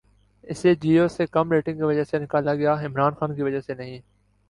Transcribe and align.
اسے 0.47 0.73
جیو 0.75 1.07
سے 1.07 1.25
کم 1.27 1.51
ریٹننگ 1.51 1.77
کی 1.77 1.83
وجہ 1.83 2.03
سے 2.03 2.19
نکالا 2.19 2.55
گیا، 2.55 2.73
عمران 2.85 3.13
خان 3.19 3.35
کی 3.35 3.41
وجہ 3.43 3.59
سے 3.61 3.73
نہیں 3.73 3.99